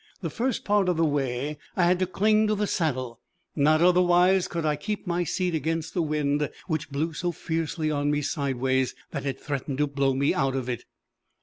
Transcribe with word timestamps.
The 0.21 0.31
first 0.31 0.65
part 0.65 0.89
of 0.89 0.97
the 0.97 1.05
way, 1.05 1.59
I 1.75 1.83
had 1.83 1.99
to 1.99 2.07
cling 2.07 2.47
to 2.47 2.55
the 2.55 2.65
saddle: 2.65 3.19
not 3.55 3.83
otherwise 3.83 4.47
could 4.47 4.65
I 4.65 4.75
keep 4.75 5.05
my 5.05 5.23
seat 5.23 5.53
against 5.53 5.93
the 5.93 6.01
wind, 6.01 6.49
which 6.65 6.89
blew 6.89 7.13
so 7.13 7.31
fiercely 7.31 7.91
on 7.91 8.09
me 8.09 8.23
sideways, 8.23 8.95
that 9.11 9.27
it 9.27 9.39
threatened 9.39 9.77
to 9.77 9.85
blow 9.85 10.15
me 10.15 10.33
out 10.33 10.55
of 10.55 10.67
it. 10.69 10.85